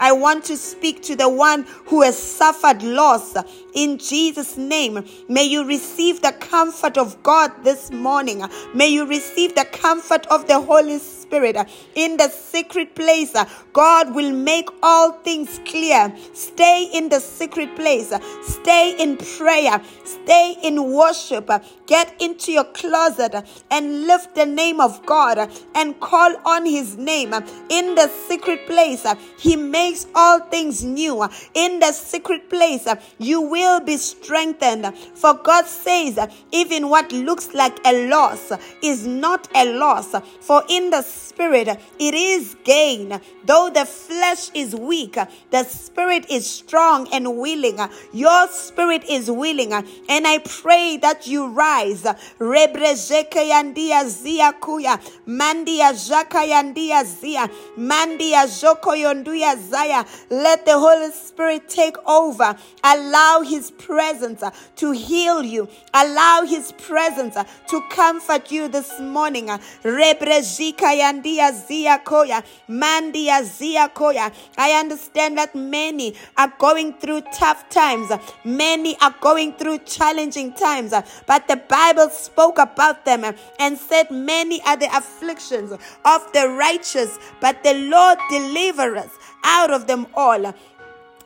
I 0.00 0.12
want 0.12 0.44
to 0.44 0.56
speak 0.56 1.02
to 1.02 1.16
the 1.16 1.28
one 1.28 1.66
who 1.86 2.02
has 2.02 2.18
suffered 2.18 2.82
loss 2.82 3.36
in 3.74 3.98
Jesus' 3.98 4.56
name. 4.56 5.04
May 5.28 5.44
you 5.44 5.64
receive 5.66 6.22
the 6.22 6.32
comfort 6.32 6.98
of 6.98 7.22
God 7.22 7.52
this 7.62 7.90
morning. 7.90 8.42
May 8.74 8.88
you 8.88 9.06
receive 9.06 9.54
the 9.54 9.66
comfort 9.66 10.26
of 10.26 10.48
the 10.48 10.60
Holy 10.60 10.98
Spirit 10.98 11.21
Spirit 11.32 11.56
uh, 11.56 11.64
in 11.94 12.18
the 12.18 12.28
secret 12.28 12.94
place. 12.94 13.34
Uh, 13.34 13.46
God 13.72 14.14
will 14.14 14.32
make 14.32 14.68
all 14.82 15.12
things 15.12 15.60
clear. 15.64 16.14
Stay 16.34 16.90
in 16.92 17.08
the 17.08 17.20
secret 17.20 17.74
place. 17.74 18.12
Uh, 18.12 18.20
stay 18.42 18.94
in 18.98 19.16
prayer. 19.16 19.80
Stay 20.04 20.56
in 20.62 20.92
worship. 20.92 21.50
Get 21.86 22.20
into 22.20 22.52
your 22.52 22.64
closet 22.64 23.34
and 23.70 24.06
lift 24.06 24.34
the 24.34 24.44
name 24.44 24.78
of 24.78 25.06
God 25.06 25.50
and 25.74 25.98
call 26.00 26.36
on 26.44 26.66
his 26.66 26.98
name. 26.98 27.32
In 27.70 27.94
the 27.94 28.08
secret 28.28 28.66
place, 28.66 29.06
he 29.38 29.56
makes 29.56 30.06
all 30.14 30.40
things 30.40 30.84
new. 30.84 31.26
In 31.54 31.80
the 31.80 31.92
secret 31.92 32.50
place, 32.50 32.86
you 33.18 33.40
will 33.40 33.80
be 33.80 33.96
strengthened. 33.96 34.94
For 35.14 35.32
God 35.32 35.64
says, 35.64 36.18
even 36.50 36.90
what 36.90 37.10
looks 37.10 37.54
like 37.54 37.78
a 37.86 38.06
loss 38.08 38.52
is 38.82 39.06
not 39.06 39.48
a 39.54 39.64
loss. 39.72 40.14
For 40.40 40.62
in 40.68 40.90
the 40.90 41.00
spirit, 41.22 41.68
it 41.98 42.14
is 42.14 42.56
gain. 42.64 43.20
Though 43.44 43.70
the 43.72 43.84
flesh 43.84 44.50
is 44.54 44.74
weak, 44.74 45.16
the 45.50 45.64
spirit 45.64 46.26
is 46.30 46.48
strong 46.48 47.08
and 47.12 47.36
willing. 47.38 47.78
Your 48.12 48.48
spirit 48.48 49.04
is 49.08 49.30
willing. 49.30 49.72
And 49.72 50.26
I 50.26 50.38
pray 50.38 50.98
that 50.98 51.26
you 51.26 51.48
rise. 51.48 52.02
Rebrezeke 52.38 53.50
yandia 53.50 54.06
zia 54.08 54.52
kuya. 54.60 55.00
Mandia 55.26 55.92
jaka 55.92 56.44
yandia 56.46 57.04
zia. 57.04 57.48
Mandia 57.78 58.46
joko 58.60 58.90
yonduya 58.90 59.56
zaya. 59.58 60.04
Let 60.30 60.66
the 60.66 60.78
Holy 60.78 61.12
Spirit 61.12 61.68
take 61.68 61.96
over. 62.06 62.56
Allow 62.84 63.42
His 63.42 63.70
presence 63.70 64.42
to 64.76 64.92
heal 64.92 65.42
you. 65.42 65.68
Allow 65.94 66.44
His 66.46 66.72
presence 66.72 67.36
to 67.68 67.80
comfort 67.90 68.50
you 68.50 68.68
this 68.68 69.00
morning. 69.00 69.46
Rebrezika 69.82 70.96
yandia 71.12 71.52
zia 71.52 71.98
koya. 72.04 72.42
Mandia 72.68 73.42
zia 73.44 73.88
koya. 73.88 74.32
I 74.56 74.72
understand 74.72 75.38
that 75.38 75.54
many 75.54 76.14
are 76.36 76.52
going 76.58 76.94
through 76.94 77.22
tough 77.32 77.68
times. 77.68 78.10
Many 78.44 78.98
are 79.00 79.14
going 79.20 79.54
through 79.54 79.78
challenging 79.78 80.54
times. 80.54 80.94
But 81.26 81.48
the 81.48 81.56
Bible 81.56 82.10
spoke 82.10 82.58
about 82.58 83.04
them 83.04 83.24
and 83.58 83.78
said, 83.78 84.10
Many 84.10 84.62
are 84.62 84.76
the 84.76 84.94
afflictions 84.96 85.72
of 85.72 86.32
the 86.32 86.48
righteous, 86.48 87.18
but 87.40 87.62
the 87.62 87.74
Lord 87.74 88.18
deliver 88.30 88.96
us 88.96 89.10
out 89.44 89.70
of 89.70 89.86
them 89.86 90.06
all. 90.14 90.54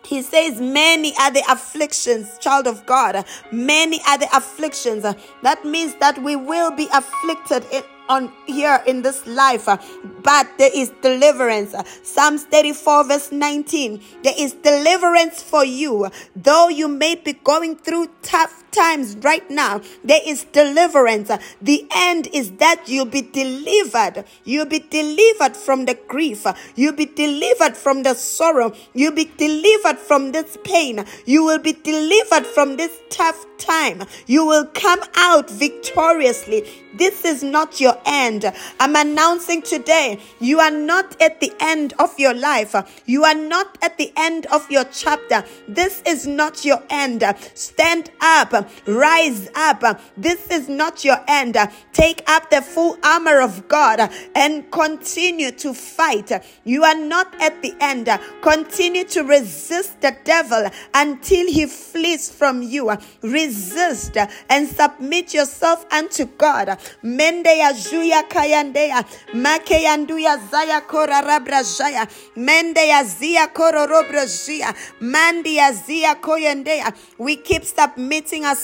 He 0.04 0.22
says, 0.22 0.60
Many 0.60 1.14
are 1.18 1.32
the 1.32 1.42
afflictions, 1.48 2.38
child 2.38 2.68
of 2.68 2.86
God. 2.86 3.24
Many 3.50 4.00
are 4.06 4.18
the 4.18 4.28
afflictions. 4.36 5.02
That 5.42 5.64
means 5.64 5.96
that 5.96 6.22
we 6.22 6.36
will 6.36 6.70
be 6.70 6.88
afflicted 6.92 7.64
in, 7.72 7.82
on 8.08 8.32
here 8.46 8.82
in 8.86 9.02
this 9.02 9.26
life, 9.26 9.68
uh, 9.68 9.78
but 10.22 10.46
there 10.58 10.70
is 10.74 10.90
deliverance. 11.02 11.74
Psalms 12.02 12.44
34, 12.44 13.04
verse 13.04 13.32
19. 13.32 14.02
There 14.22 14.34
is 14.36 14.54
deliverance 14.54 15.42
for 15.42 15.64
you, 15.64 16.10
though 16.34 16.68
you 16.68 16.88
may 16.88 17.14
be 17.14 17.34
going 17.34 17.76
through 17.76 18.08
tough 18.22 18.64
times 18.76 19.16
right 19.22 19.48
now. 19.50 19.80
There 20.04 20.20
is 20.24 20.44
deliverance. 20.44 21.30
The 21.60 21.86
end 21.94 22.28
is 22.32 22.52
that 22.52 22.82
you'll 22.86 23.06
be 23.06 23.22
delivered. 23.22 24.24
You'll 24.44 24.66
be 24.66 24.80
delivered 24.80 25.56
from 25.56 25.86
the 25.86 25.98
grief. 26.06 26.46
You'll 26.74 26.92
be 26.94 27.06
delivered 27.06 27.76
from 27.76 28.02
the 28.02 28.14
sorrow. 28.14 28.74
You'll 28.92 29.14
be 29.14 29.30
delivered 29.36 29.98
from 29.98 30.32
this 30.32 30.58
pain. 30.64 31.04
You 31.24 31.44
will 31.44 31.58
be 31.58 31.72
delivered 31.72 32.46
from 32.46 32.76
this 32.76 32.92
tough 33.10 33.46
time. 33.58 34.02
You 34.26 34.44
will 34.46 34.66
come 34.66 35.00
out 35.16 35.50
victoriously. 35.50 36.64
This 36.94 37.24
is 37.24 37.42
not 37.42 37.80
your 37.80 37.98
end. 38.06 38.50
I'm 38.80 38.96
announcing 38.96 39.62
today 39.62 40.20
you 40.40 40.60
are 40.60 40.70
not 40.70 41.20
at 41.20 41.40
the 41.40 41.52
end 41.60 41.94
of 41.98 42.18
your 42.18 42.34
life. 42.34 42.74
You 43.06 43.24
are 43.24 43.34
not 43.34 43.78
at 43.82 43.98
the 43.98 44.12
end 44.16 44.46
of 44.46 44.70
your 44.70 44.84
chapter. 44.84 45.44
This 45.68 46.02
is 46.06 46.26
not 46.26 46.64
your 46.64 46.82
end. 46.90 47.22
Stand 47.54 48.10
up, 48.20 48.65
rise 48.86 49.48
up. 49.54 50.00
This 50.16 50.50
is 50.50 50.68
not 50.68 51.04
your 51.04 51.18
end. 51.28 51.56
Take 51.92 52.22
up 52.28 52.50
the 52.50 52.62
full 52.62 52.98
armor 53.02 53.40
of 53.40 53.68
God 53.68 54.10
and 54.34 54.70
continue 54.70 55.52
to 55.52 55.72
fight. 55.74 56.32
You 56.64 56.84
are 56.84 56.94
not 56.96 57.34
at 57.40 57.62
the 57.62 57.74
end. 57.80 58.08
Continue 58.42 59.04
to 59.04 59.22
resist 59.24 60.00
the 60.00 60.16
devil 60.24 60.68
until 60.94 61.46
he 61.46 61.66
flees 61.66 62.30
from 62.30 62.62
you. 62.62 62.92
Resist 63.22 64.16
and 64.50 64.68
submit 64.68 65.32
yourself 65.34 65.86
unto 65.92 66.26
God. 66.26 66.78
Mende 67.02 67.58
ya 67.58 67.72
juya 67.72 68.28
kayandeya. 68.28 69.04
Make 69.34 69.66
yanduya 69.84 70.38
zaya 70.50 70.80
kora 70.80 71.22
rabra 71.22 71.62
jaya. 71.78 72.06
Mende 72.36 73.04
zia 73.04 73.48
koro 73.48 73.86
robra 73.86 74.26
jia. 74.26 74.74
Mandi 75.00 75.58
zia 75.72 76.14
koyendeya. 76.16 76.94
We 77.18 77.36
keep 77.36 77.64
submitting 77.64 78.44
ourselves 78.44 78.55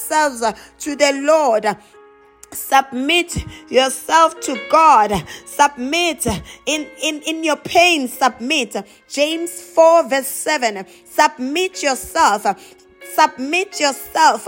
to 0.79 0.97
the 0.97 1.13
Lord. 1.23 1.67
Submit 2.53 3.45
yourself 3.71 4.39
to 4.41 4.61
God. 4.71 5.13
Submit 5.47 6.27
in, 6.67 6.87
in, 7.03 7.23
in 7.23 7.45
your 7.45 7.57
pain. 7.57 8.09
Submit. 8.09 8.77
James 9.09 9.63
4 9.63 10.09
verse 10.09 10.27
7. 10.27 10.85
Submit 11.05 11.83
yourself. 11.83 12.47
Submit 13.15 13.81
yourself 13.81 14.47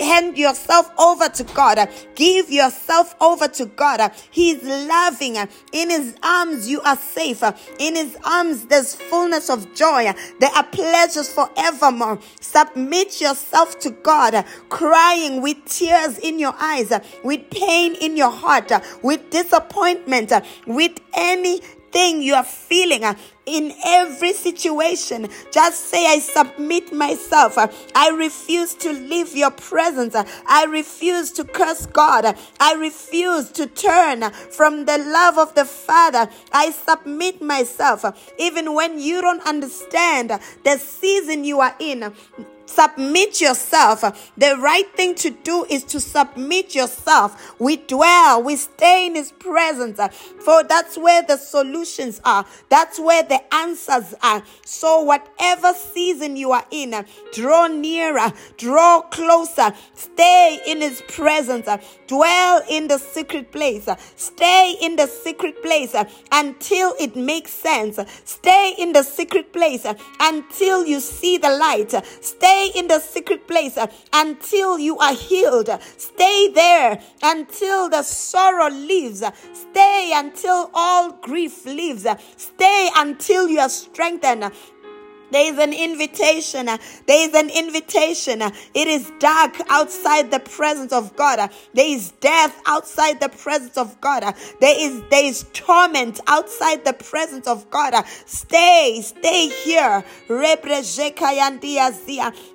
hand 0.00 0.38
yourself 0.38 0.90
over 0.98 1.28
to 1.28 1.44
God. 1.44 1.88
Give 2.14 2.50
yourself 2.50 3.14
over 3.20 3.48
to 3.48 3.66
God. 3.66 4.12
He's 4.30 4.62
loving. 4.62 5.36
In 5.72 5.90
His 5.90 6.16
arms, 6.22 6.68
you 6.68 6.80
are 6.82 6.96
safe. 6.96 7.42
In 7.78 7.96
His 7.96 8.16
arms, 8.24 8.66
there's 8.66 8.94
fullness 8.94 9.50
of 9.50 9.74
joy. 9.74 10.12
There 10.40 10.50
are 10.50 10.64
pleasures 10.64 11.32
forevermore. 11.32 12.18
Submit 12.40 13.20
yourself 13.20 13.78
to 13.80 13.90
God, 13.90 14.44
crying 14.68 15.42
with 15.42 15.64
tears 15.66 16.18
in 16.18 16.38
your 16.38 16.54
eyes, 16.58 16.92
with 17.22 17.50
pain 17.50 17.94
in 17.94 18.16
your 18.16 18.30
heart, 18.30 18.70
with 19.02 19.30
disappointment, 19.30 20.32
with 20.66 20.92
any 21.14 21.60
thing 21.96 22.20
you 22.20 22.34
are 22.34 22.44
feeling, 22.44 23.04
uh, 23.04 23.14
in 23.46 23.72
every 23.86 24.34
situation. 24.34 25.30
Just 25.50 25.86
say, 25.86 26.04
I 26.06 26.18
submit 26.18 26.92
myself. 26.92 27.56
I 27.94 28.10
refuse 28.10 28.74
to 28.74 28.92
leave 28.92 29.34
your 29.34 29.50
presence. 29.50 30.14
I 30.14 30.64
refuse 30.64 31.32
to 31.32 31.44
curse 31.44 31.86
God. 31.86 32.36
I 32.60 32.74
refuse 32.74 33.50
to 33.52 33.66
turn 33.66 34.30
from 34.50 34.84
the 34.84 34.98
love 34.98 35.38
of 35.38 35.54
the 35.54 35.64
Father. 35.64 36.28
I 36.52 36.70
submit 36.72 37.40
myself. 37.40 38.04
Even 38.38 38.74
when 38.74 39.00
you 39.00 39.22
don't 39.22 39.46
understand 39.46 40.38
the 40.64 40.76
season 40.76 41.44
you 41.44 41.60
are 41.60 41.74
in, 41.78 42.12
Submit 42.66 43.40
yourself. 43.40 44.02
The 44.36 44.56
right 44.58 44.90
thing 44.96 45.14
to 45.16 45.30
do 45.30 45.64
is 45.70 45.84
to 45.84 46.00
submit 46.00 46.74
yourself. 46.74 47.58
We 47.60 47.76
dwell, 47.76 48.42
we 48.42 48.56
stay 48.56 49.06
in 49.06 49.14
His 49.14 49.32
presence, 49.32 50.00
for 50.40 50.64
that's 50.64 50.98
where 50.98 51.22
the 51.22 51.36
solutions 51.36 52.20
are, 52.24 52.44
that's 52.68 52.98
where 52.98 53.22
the 53.22 53.42
answers 53.54 54.14
are. 54.22 54.42
So, 54.64 55.02
whatever 55.02 55.72
season 55.72 56.36
you 56.36 56.52
are 56.52 56.66
in, 56.70 57.06
draw 57.32 57.68
nearer, 57.68 58.32
draw 58.56 59.02
closer, 59.02 59.72
stay 59.94 60.58
in 60.66 60.80
His 60.80 61.02
presence, 61.08 61.68
dwell 62.08 62.62
in 62.68 62.88
the 62.88 62.98
secret 62.98 63.52
place, 63.52 63.88
stay 64.16 64.76
in 64.80 64.96
the 64.96 65.06
secret 65.06 65.62
place 65.62 65.94
until 66.32 66.94
it 66.98 67.14
makes 67.14 67.52
sense, 67.52 67.98
stay 68.24 68.74
in 68.76 68.92
the 68.92 69.04
secret 69.04 69.52
place 69.52 69.86
until 70.20 70.84
you 70.84 70.98
see 71.00 71.38
the 71.38 71.50
light, 71.50 71.94
stay 72.20 72.55
Stay 72.56 72.78
in 72.78 72.88
the 72.88 73.00
secret 73.00 73.46
place 73.46 73.76
uh, 73.76 73.86
until 74.14 74.78
you 74.78 74.96
are 74.96 75.12
healed. 75.12 75.68
Stay 75.98 76.48
there 76.48 76.98
until 77.22 77.90
the 77.90 78.02
sorrow 78.02 78.70
leaves. 78.70 79.22
Stay 79.52 80.12
until 80.14 80.70
all 80.72 81.12
grief 81.12 81.66
leaves. 81.66 82.06
Stay 82.38 82.88
until 82.96 83.46
you 83.46 83.60
are 83.60 83.68
strengthened. 83.68 84.50
There 85.36 85.52
is 85.52 85.58
an 85.58 85.74
invitation. 85.74 86.64
There 86.64 87.28
is 87.28 87.34
an 87.34 87.50
invitation. 87.50 88.40
It 88.40 88.88
is 88.88 89.12
dark 89.18 89.54
outside 89.68 90.30
the 90.30 90.40
presence 90.40 90.94
of 90.94 91.14
God. 91.14 91.50
There 91.74 91.86
is 91.86 92.12
death 92.22 92.58
outside 92.66 93.20
the 93.20 93.28
presence 93.28 93.76
of 93.76 94.00
God. 94.00 94.22
There 94.62 94.74
is 94.74 95.02
there 95.10 95.26
is 95.26 95.44
torment 95.52 96.20
outside 96.26 96.86
the 96.86 96.94
presence 96.94 97.46
of 97.46 97.68
God. 97.68 98.02
Stay, 98.24 99.02
stay 99.02 99.48
here. 99.48 100.02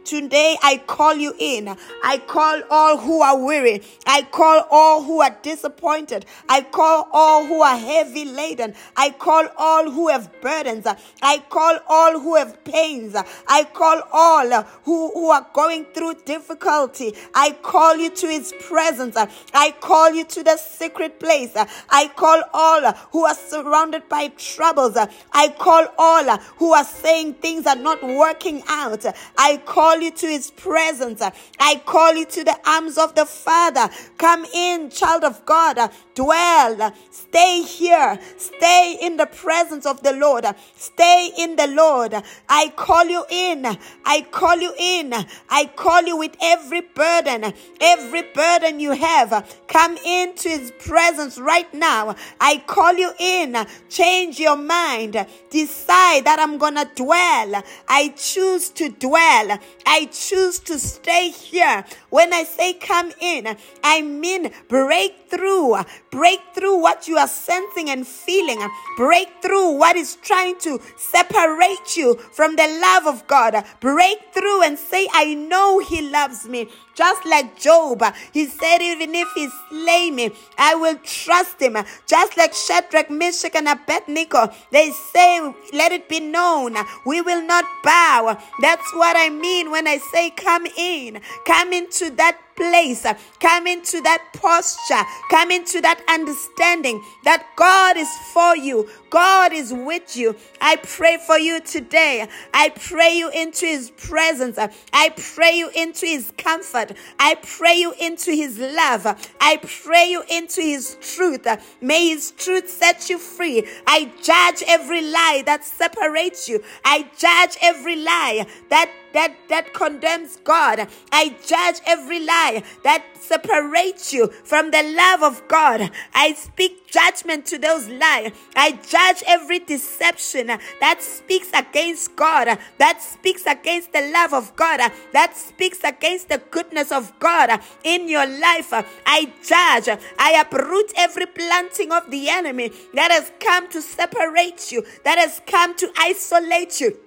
Today 0.04 0.58
I 0.64 0.82
call 0.88 1.14
you 1.14 1.36
in. 1.38 1.78
I 2.04 2.18
call 2.18 2.64
all 2.72 2.98
who 2.98 3.22
are 3.22 3.38
weary. 3.38 3.84
I 4.08 4.24
call 4.24 4.66
all 4.72 5.04
who 5.04 5.22
are 5.22 5.38
disappointed. 5.44 6.26
I 6.50 6.64
call 6.64 7.08
all 7.14 7.46
who 7.46 7.62
are 7.62 7.78
heavy 7.78 8.26
laden. 8.26 8.74
I 8.98 9.12
call 9.12 9.48
all 9.56 9.92
who 9.92 10.08
have 10.08 10.42
burdens. 10.42 10.88
I 11.22 11.44
call 11.48 11.78
all 11.88 12.20
who 12.20 12.38
have 12.38 12.64
pains. 12.72 13.16
I 13.48 13.64
call 13.66 14.02
all 14.12 14.64
who, 14.84 15.12
who 15.12 15.30
are 15.30 15.48
going 15.54 15.86
through 15.86 16.16
difficulty. 16.26 17.14
I 17.36 17.52
call 17.62 17.98
you 17.98 18.10
to 18.10 18.28
his 18.28 18.54
presence. 18.62 19.18
I 19.54 19.72
call 19.80 20.12
you 20.12 20.26
to 20.26 20.44
the 20.44 20.58
secret 20.58 21.20
place. 21.20 21.54
I 21.90 22.08
call 22.16 22.42
all 22.54 22.92
who 23.12 23.26
are 23.26 23.36
surrounded 23.36 24.08
by 24.10 24.30
troubles. 24.30 24.98
I 25.34 25.50
call 25.50 25.88
all 25.98 26.38
who 26.58 26.74
are 26.74 26.84
saying 26.86 27.36
things 27.36 27.68
are 27.68 27.76
not 27.76 28.02
working 28.04 28.64
out. 28.68 29.06
I 29.38 29.58
call 29.58 29.98
you 29.98 30.12
to 30.12 30.28
his 30.28 30.52
presence. 30.52 31.22
I 31.60 31.82
call 31.86 32.16
you 32.16 32.26
to 32.26 32.44
the 32.44 32.58
arms 32.66 32.98
of 32.98 33.16
the 33.16 33.26
Father. 33.26 33.90
Come 34.18 34.46
in, 34.46 34.90
child 34.90 35.24
of 35.24 35.46
God. 35.46 35.92
Dwell. 36.16 36.94
Stay 37.12 37.62
here. 37.64 38.20
Stay 38.38 38.98
in 39.02 39.18
the 39.18 39.26
presence 39.26 39.86
of 39.86 40.04
the 40.04 40.14
Lord. 40.14 40.46
Stay 40.76 41.32
in 41.38 41.56
the 41.56 41.68
Lord. 41.68 42.14
I 42.54 42.68
call 42.76 43.06
you 43.06 43.24
in. 43.30 43.66
I 44.06 44.28
call 44.30 44.58
you 44.58 44.74
in. 44.78 45.14
I 45.50 45.72
call 45.74 46.02
you 46.04 46.18
with 46.18 46.36
every 46.42 46.82
burden, 46.82 47.54
every 47.80 48.24
burden 48.24 48.82
you 48.82 48.92
have. 48.92 49.58
Come 49.70 49.96
into 50.06 50.50
his 50.50 50.72
presence 50.72 51.40
right 51.40 51.74
now. 51.74 52.14
I 52.42 52.62
call 52.68 52.94
you 52.94 53.14
in. 53.18 53.56
Change 53.90 54.38
your 54.38 54.58
mind. 54.58 55.14
Decide 55.50 56.26
that 56.26 56.40
I'm 56.40 56.58
going 56.58 56.76
to 56.76 56.90
dwell. 56.94 57.64
I 57.88 58.14
choose 58.18 58.70
to 58.72 58.90
dwell. 58.90 59.58
I 59.86 60.10
choose 60.12 60.60
to 60.60 60.78
stay 60.78 61.30
here. 61.30 61.86
When 62.12 62.34
I 62.34 62.44
say 62.44 62.74
come 62.74 63.12
in, 63.20 63.58
I 63.84 64.02
mean 64.04 64.52
break 64.68 65.30
through. 65.30 65.78
Break 66.12 66.42
through 66.54 66.78
what 66.80 67.08
you 67.08 67.18
are 67.18 67.28
sensing 67.28 67.90
and 67.90 68.06
feeling. 68.06 68.60
Break 68.98 69.30
through 69.42 69.78
what 69.78 69.96
is 69.96 70.18
trying 70.18 70.60
to 70.60 70.80
separate 70.98 71.96
you 71.96 72.16
from 72.34 72.58
the 72.58 72.68
love 72.82 73.08
of 73.08 73.26
God. 73.28 73.64
Break 73.80 74.20
through 74.34 74.64
and 74.64 74.78
say, 74.78 75.08
I 75.14 75.34
know 75.34 75.80
He 75.80 76.02
loves 76.02 76.48
me. 76.48 76.68
Just 76.94 77.26
like 77.26 77.58
Job, 77.58 78.04
he 78.34 78.46
said, 78.46 78.80
even 78.82 79.16
if 79.16 79.28
he 79.34 79.48
slay 79.70 80.12
me, 80.12 80.32
I 80.58 80.76
will 80.76 80.98
trust 81.04 81.62
him. 81.62 81.78
Just 82.06 82.38
like 82.38 82.54
Shadrach, 82.54 83.10
Meshach, 83.10 83.56
and 83.56 83.68
Abednego, 83.68 84.52
they 84.72 84.92
say, 84.92 85.40
let 85.74 85.94
it 85.94 86.10
be 86.10 86.20
known, 86.20 86.76
we 87.06 87.22
will 87.22 87.42
not 87.44 87.66
bow. 87.84 88.38
That's 88.62 88.94
what 88.94 89.16
I 89.18 89.30
mean 89.30 89.72
when 89.72 89.88
I 89.88 89.98
say, 89.98 90.32
come 90.32 90.66
in. 90.78 91.22
Come 91.46 91.72
into 91.72 92.01
that 92.10 92.38
place. 92.56 93.06
Uh, 93.06 93.14
come 93.40 93.68
into 93.68 94.02
that 94.02 94.24
posture. 94.34 95.04
Come 95.30 95.52
into 95.52 95.82
that 95.82 96.02
understanding 96.08 97.02
that 97.24 97.46
God 97.56 97.98
is 97.98 98.10
for 98.34 98.56
you. 98.56 98.90
God 99.10 99.52
is 99.54 99.74
with 99.74 100.16
you. 100.16 100.36
I 100.62 100.78
pray 100.78 101.18
for 101.26 101.38
you 101.38 101.60
today. 101.62 102.28
I 102.54 102.70
pray 102.70 103.18
you 103.18 103.30
into 103.30 103.66
his 103.66 103.92
presence. 103.92 104.58
I 104.94 105.10
pray 105.10 105.52
you 105.58 105.70
into 105.76 106.06
his 106.06 106.32
comfort. 106.38 106.94
I 107.20 107.36
pray 107.36 107.76
you 107.76 107.94
into 108.00 108.32
his 108.32 108.58
love. 108.58 109.06
I 109.40 109.58
pray 109.58 110.08
you 110.10 110.24
into 110.30 110.62
his 110.62 110.98
truth. 111.02 111.46
May 111.82 112.10
his 112.10 112.32
truth 112.32 112.70
set 112.70 113.10
you 113.10 113.18
free. 113.18 113.68
I 113.86 114.12
judge 114.22 114.64
every 114.68 115.02
lie 115.02 115.44
that 115.46 115.64
separates 115.66 116.48
you. 116.48 116.64
I 116.86 117.10
judge 117.18 117.58
every 117.62 117.98
lie 117.98 118.48
that 118.70 118.92
that 119.14 119.36
that 119.50 119.74
condemns 119.74 120.38
God. 120.38 120.88
I 121.12 121.36
judge 121.46 121.82
every 121.86 122.20
lie 122.20 122.41
that 122.84 123.04
separates 123.20 124.14
you 124.14 124.28
from 124.44 124.72
the 124.72 124.84
love 124.96 125.24
of 125.24 125.48
God. 125.48 125.92
I 126.14 126.34
speak 126.34 126.92
judgment 126.92 127.46
to 127.48 127.58
those 127.58 127.88
lies. 127.88 128.32
I 128.56 128.72
judge 128.72 129.24
every 129.28 129.60
deception 129.60 130.48
that 130.48 131.02
speaks 131.02 131.50
against 131.54 132.16
God, 132.16 132.58
that 132.78 133.02
speaks 133.02 133.46
against 133.46 133.94
the 133.94 134.12
love 134.12 134.34
of 134.34 134.56
God, 134.56 134.92
that 135.14 135.38
speaks 135.38 135.84
against 135.84 136.30
the 136.30 136.42
goodness 136.52 136.92
of 136.92 137.18
God 137.20 137.62
in 137.84 138.10
your 138.10 138.26
life. 138.26 138.74
I 139.06 139.32
judge, 139.44 139.98
I 140.20 140.42
uproot 140.42 140.92
every 140.98 141.28
planting 141.28 141.92
of 141.92 142.10
the 142.12 142.30
enemy 142.30 142.72
that 142.94 143.12
has 143.12 143.32
come 143.40 143.70
to 143.70 143.82
separate 143.82 144.72
you, 144.72 144.84
that 145.06 145.18
has 145.18 145.42
come 145.46 145.76
to 145.78 145.92
isolate 145.98 146.82
you. 146.82 146.98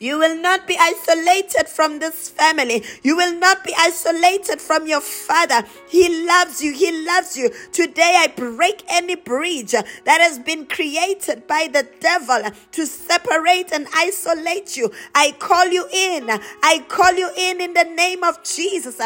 You 0.00 0.18
will 0.18 0.36
not 0.40 0.68
be 0.68 0.76
isolated 0.78 1.68
from 1.68 1.98
this 1.98 2.28
family. 2.28 2.84
You 3.02 3.16
will 3.16 3.34
not 3.34 3.64
be 3.64 3.74
isolated 3.76 4.60
from 4.60 4.86
your 4.86 5.00
father. 5.00 5.66
He 5.88 6.24
loves 6.24 6.62
you. 6.62 6.72
He 6.72 7.04
loves 7.04 7.36
you. 7.36 7.50
Today 7.72 8.14
I 8.16 8.28
break 8.28 8.84
any 8.88 9.16
bridge 9.16 9.72
that 9.72 10.20
has 10.20 10.38
been 10.38 10.66
created 10.66 11.48
by 11.48 11.68
the 11.72 11.88
devil 11.98 12.42
to 12.72 12.86
separate 12.86 13.72
and 13.72 13.88
isolate 13.94 14.76
you. 14.76 14.92
I 15.14 15.32
call 15.32 15.66
you 15.66 15.88
in. 15.92 16.30
I 16.62 16.84
call 16.88 17.14
you 17.14 17.30
in 17.36 17.60
in 17.60 17.74
the 17.74 17.84
name 17.84 18.22
of 18.22 18.44
Jesus. 18.44 19.00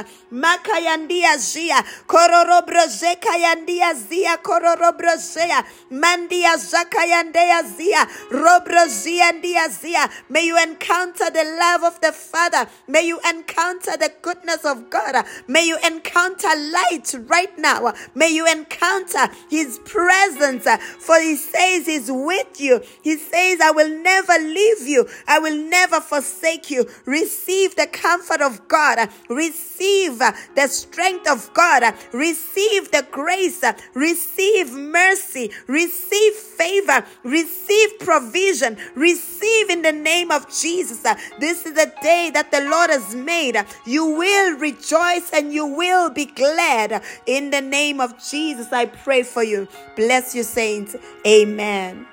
May 10.29 10.47
you 10.47 10.59
encounter 10.59 10.82
the 10.87 11.57
love 11.59 11.85
of 11.85 12.01
the 12.01 12.13
Father. 12.13 12.69
May 12.89 13.07
you 13.07 13.21
encounter 13.29 13.97
the 13.97 14.13
goodness 14.21 14.65
of 14.65 14.91
God. 14.91 15.25
May 15.47 15.67
you 15.67 15.79
encounter 15.85 16.49
light 16.49 17.15
right 17.27 17.57
now. 17.59 17.95
May 18.15 18.31
you 18.31 18.47
encounter 18.47 19.29
His 19.49 19.79
presence. 19.85 20.67
For 20.99 21.21
He 21.21 21.37
says 21.37 21.87
He's 21.87 22.11
with 22.11 22.61
you. 22.61 22.83
He 23.03 23.17
says, 23.17 23.61
I 23.61 23.71
will 23.71 23.89
never 23.89 24.35
leave 24.39 24.87
you. 24.87 25.09
I 25.27 25.39
will 25.39 25.57
never 25.57 26.01
forsake 26.01 26.71
you. 26.71 26.89
Receive 27.07 27.77
the 27.77 27.87
comfort 27.87 28.41
of 28.41 28.69
God. 28.69 29.09
Receive 29.29 30.19
the 30.19 30.67
strength 30.67 31.29
of 31.29 31.53
God. 31.55 31.95
Receive 32.13 32.91
the 32.91 33.07
grace. 33.11 33.65
Receive 33.95 34.73
mercy. 34.73 35.51
Receive 35.67 36.35
favor. 36.35 37.05
Receive 37.23 37.99
provision. 37.99 38.77
Receive 38.95 39.71
in 39.71 39.83
the 39.83 39.93
name 39.93 40.31
of 40.31 40.49
Jesus. 40.49 40.72
Jesus. 40.73 41.05
Uh, 41.05 41.15
this 41.39 41.67
is 41.67 41.75
the 41.75 41.93
day 42.03 42.31
that 42.33 42.51
the 42.51 42.61
Lord 42.61 42.91
has 42.91 43.15
made. 43.15 43.57
You 43.87 44.07
will 44.07 44.59
rejoice 44.59 45.31
and 45.33 45.53
you 45.53 45.67
will 45.67 46.11
be 46.11 46.27
glad. 46.27 47.03
In 47.27 47.51
the 47.51 47.61
name 47.61 48.01
of 48.01 48.11
Jesus, 48.31 48.73
I 48.73 48.87
pray 48.87 49.23
for 49.23 49.45
you. 49.45 49.69
Bless 49.97 50.35
you, 50.35 50.43
saints. 50.43 50.97
Amen. 51.27 52.07